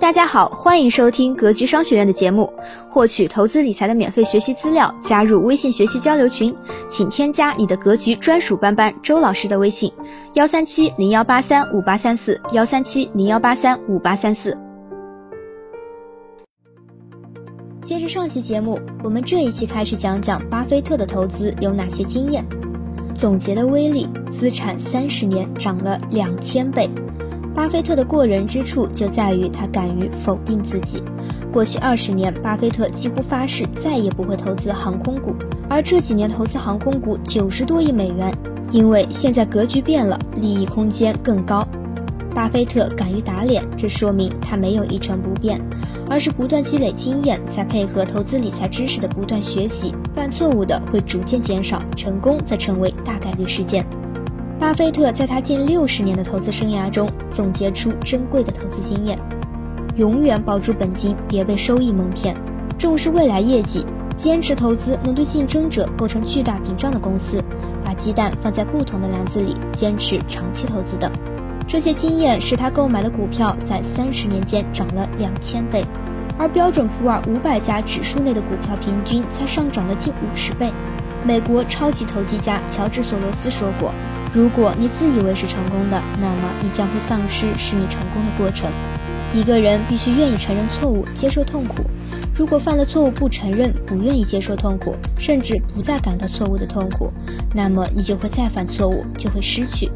[0.00, 2.50] 大家好，欢迎收听格局商学院的节目。
[2.88, 6.54] 获取投资理财的免费学习资料，加入微信学习交流群，
[6.88, 9.92] 请添加你的格局专属班班周老师的微信：
[10.32, 14.56] 幺三七零幺八三五八三四，幺三七零幺八三五八三四。
[17.82, 22.42] 接着上期节目，我们这一期开始讲讲巴菲特的投资有哪些经验，
[23.14, 26.88] 总结的威力：资产三十年涨了两千倍。
[27.54, 31.02] 巴菲特的过人之处就在于他敢于否定自己。
[31.52, 35.34] 过去二十年，巴菲特几乎发誓再也不会投资航空股，
[35.68, 38.32] 而这几年投资航空股九十多亿美元，
[38.70, 41.66] 因为现在格局变了，利益空间更高。
[42.34, 45.60] 巴菲特敢于打脸，这说明他没有一成不变，
[46.08, 53.84] 而是不断积累经验，再配合投资理财知识的不断学习，犯错误的会逐渐减少，成功则成为大概率事件。
[54.72, 59.18] 巴菲特在他近六十年的投资生涯中总结出珍贵的投资经验：
[59.96, 62.34] 永远保住本金，别被收益蒙骗；
[62.78, 63.84] 重视未来业绩，
[64.16, 67.36] 坚持投资能对竞争者构成巨大屏障的公司；
[67.84, 71.12] 把鸡蛋放在不同的篮子里，坚持长期投资等。
[71.68, 75.84] 这些经验使他购买的股票在三十年间涨了两千倍，
[76.38, 80.72] 而标准普尔五百家指数内的股票平均才上涨了近五十倍。
[81.26, 83.92] 美国超级投机家乔治·索罗斯说过。
[84.34, 88.70] 如果你自以为是成功的，那么你将会丧失使你成功的过程。
[89.34, 91.82] 一个人必须愿意承认错误，接受痛苦。
[92.34, 97.12] 如果犯了错误不承认，不愿意接受痛苦，甚至不再感到错误的痛苦，
[97.54, 99.90] 那么你就会再犯错误，就会失去。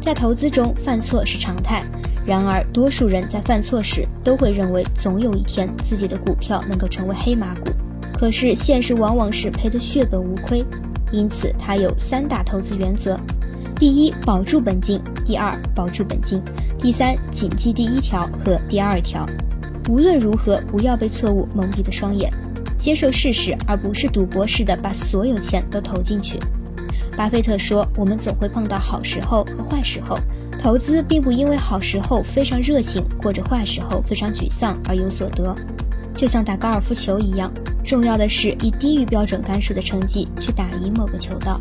[0.00, 1.84] 在投资中，犯错是常态。
[2.24, 7.72] 然而，多数人在犯错时都会认为总有一天自己的股票能够成为黑马股。
[8.14, 10.64] 可是，现实往往是赔得血本无亏。
[11.10, 13.18] 因此，他有三大投资原则。
[13.82, 16.40] 第一，保住本金；第二，保住本金；
[16.78, 19.28] 第三，谨记第一条和第二条。
[19.88, 22.32] 无论如何，不要被错误蒙蔽的双眼，
[22.78, 26.38] 接受事实，而不是赌博似的把所有钱都投进去。
[27.16, 30.16] 巴菲特说：“我们总会碰到好时候和坏时候，
[30.60, 35.56] 投资并不因为好时候非常热情，或者坏时候非常沮丧而有所得。
[36.14, 41.60] 就像打高尔夫球一样，重要的是以低于标准杆数的成绩去打赢某个球道。”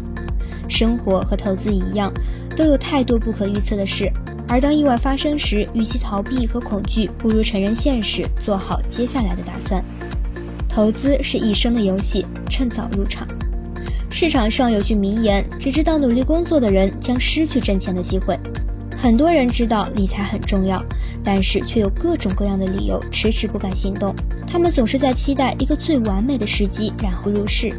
[0.72, 2.12] 生活和投资一样，
[2.56, 4.12] 都有太多不可预测的事。
[4.48, 9.84] 而当意外发生时，与其逃避和恐惧，不如承认现实，做好接下来的打算。
[10.68, 13.28] 投资是一生的游戏，趁早入场。
[14.10, 18.38] 市场上有句名言：只知道努力工作的人将失去挣钱的机会。
[18.98, 20.84] 很多人知道理财很重要，
[21.24, 24.14] 但是却有各种各样的理由迟迟不敢行动。
[24.46, 27.74] 他们总是在期待一个最完美的时机，然后入市。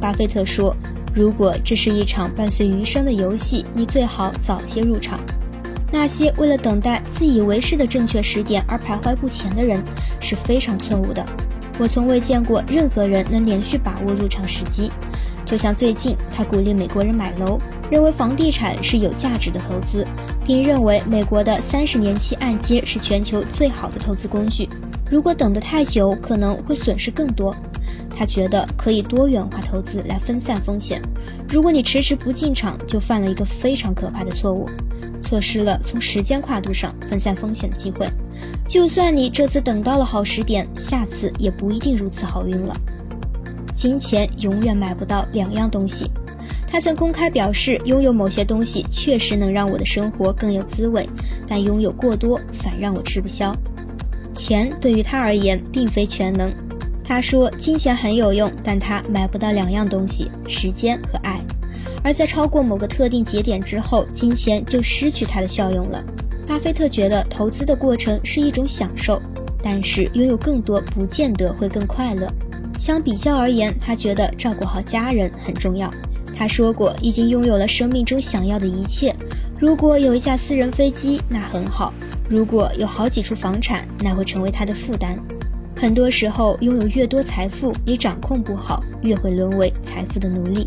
[0.00, 0.74] 巴菲特说。
[1.14, 5.20] 如果这是一场伴随余生的游戏，你最好早些入场。
[5.92, 9.80] 那些为了等待自以为是的正确时点而徘徊不前的人
[10.18, 11.24] 是非常错误的。
[11.78, 14.90] 我从未见过任何人能连续把握入场时机。
[15.44, 17.60] 就像最近，他鼓励美国人买楼，
[17.90, 20.04] 认为房地产是有价值的投资，
[20.44, 24.68] 并认为美国的三十年期按揭是全球最好的投资工具。
[25.08, 27.54] 如果等得太久，可能会损失更多。
[28.16, 31.00] 他觉得可以多元化投资来分散风险。
[31.48, 34.68] 如果你迟迟不进场，就犯了一个非常可怕的错误，
[35.20, 38.08] 错失了从时间跨度上分散风险的机会。
[38.68, 42.74] 就算你这次等到了好时点，下次也不一定如此好运了。
[43.74, 46.10] 金钱永远买不到两样东西。
[46.66, 51.08] 他曾公开表示，拥有某些东西确实能让我的生活更有滋味，
[51.46, 53.54] 但拥有过多反让我吃不消。
[54.34, 56.52] 钱对于他而言并非全能。
[57.06, 61.38] 他说：“金钱很有用，但他买不到两样东西：时间和爱。
[62.02, 66.02] 而在超过某个特定节点之后，金钱就失去它的效用了。”
[66.48, 69.20] 巴菲特觉得投资的过程是一种享受，
[69.62, 72.26] 但是拥有更多不见得会更快乐。
[72.78, 75.92] 相比较而言，他觉得照顾好家人很重要。
[76.36, 79.14] 他说过：“已经拥有了生命中想要的一切。
[79.60, 81.92] 如果有一架私人飞机，那很好；
[82.28, 85.18] 如果有好几处房产，那会成为他的负担。”
[85.84, 90.66] 很多时候，拥有越多财富，你掌控不好，越会沦为财富的奴隶。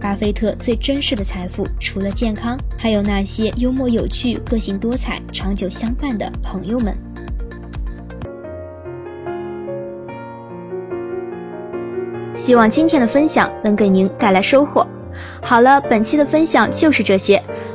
[0.00, 6.92] 巴菲特最珍视的财富，除了健康，还有那些幽默有趣、个性多彩、长久相伴的朋友们。
[12.34, 14.84] 希望今天的分享能给您带来收获。
[15.40, 17.40] 好了，本期的分享就是这些。